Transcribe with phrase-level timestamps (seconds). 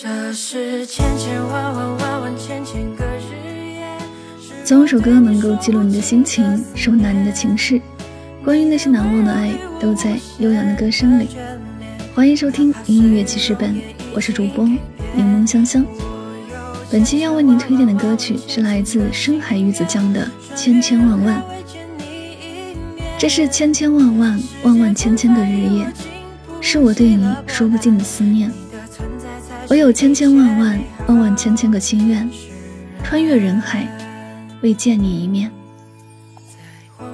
[0.00, 3.84] 这是千千万万万万千千个日夜。
[4.64, 7.82] 总有首歌能够记录你的心情，收纳你的情绪。
[8.44, 9.50] 关于那些难忘的爱，
[9.80, 11.30] 都在悠扬的歌声里。
[12.14, 13.76] 欢迎收听音乐记事本，
[14.14, 14.78] 我是主播柠
[15.16, 15.84] 檬香香。
[16.92, 21.42] 本期要为您推荐的歌曲是来自深海鱼子酱的《千千万万》。
[23.18, 25.92] 这是千千万万万万千千个日夜，
[26.60, 28.48] 是我对你说不尽的思念。
[29.70, 32.26] 我有千千万万万万千千个心愿，
[33.04, 33.86] 穿越人海，
[34.62, 35.50] 为见你一面。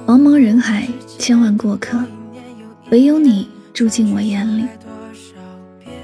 [0.07, 2.01] 茫茫人海，千万过客，
[2.91, 4.65] 唯有你住进我眼里。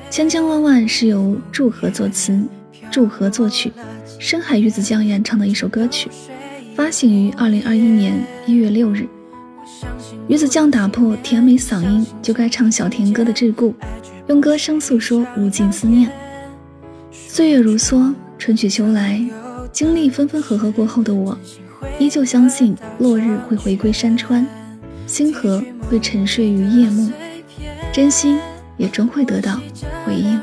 [0.09, 2.43] 千千万万是由祝和作词。
[2.91, 3.71] 祝贺作曲，
[4.19, 6.09] 深海鱼子酱演唱的一首歌曲，
[6.75, 9.07] 发行于二零二一年一月六日。
[10.27, 13.73] 鱼子酱打破甜美嗓音就该唱小甜歌的桎梏，
[14.27, 16.11] 用歌声诉说无尽思念。
[17.33, 19.25] 岁月如梭，春去秋来，
[19.71, 21.37] 经历分分合合过后的我，
[21.97, 24.45] 依旧相信落日会回归山川，
[25.07, 27.09] 星河会沉睡于夜幕，
[27.93, 28.37] 真心
[28.75, 29.61] 也终会得到
[30.05, 30.37] 回应。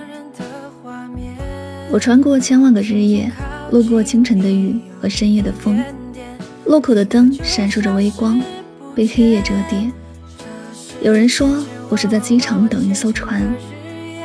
[1.91, 3.31] 我穿过千万个日夜，
[3.71, 5.79] 路过清晨的雨和深夜的风，
[6.65, 8.41] 路口的灯闪烁着微光，
[8.95, 9.93] 被黑夜折叠。
[11.03, 13.47] 有人说我是在机场等一艘船，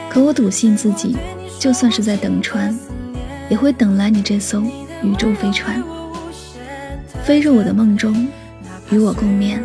[0.09, 1.17] 可我笃信自己，
[1.63, 2.77] 就算是在等船，
[3.47, 4.61] 也会等来你这艘
[5.01, 5.81] 宇宙飞船，
[7.23, 8.27] 飞入我的梦中，
[8.89, 9.63] 与我共眠。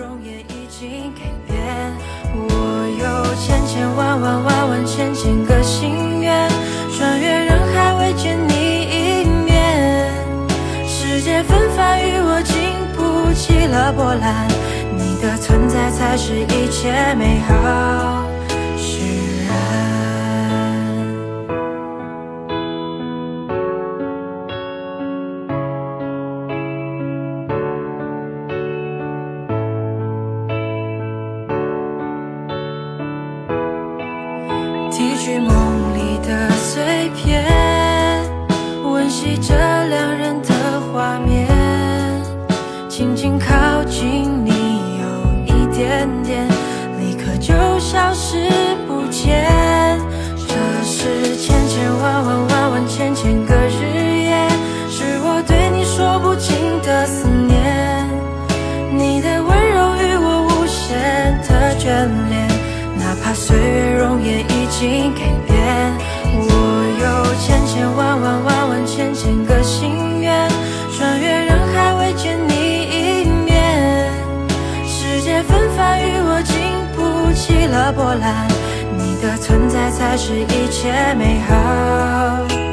[2.33, 6.49] 我有千千万万万万千千个心愿，
[6.97, 8.13] 穿越人海，未。
[8.15, 10.09] 见你一面，
[10.87, 12.55] 世界纷繁与我经
[12.95, 14.47] 不起了波澜，
[14.97, 17.58] 你的存在才是一切美好。
[47.99, 48.49] 消失
[48.87, 49.58] 不见。
[77.93, 78.49] 波澜，
[78.97, 82.68] 你的存在才是一切美好。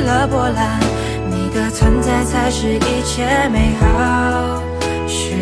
[0.00, 0.80] 了波澜
[1.30, 4.62] 你的存在才是一切美好。
[5.06, 5.34] 使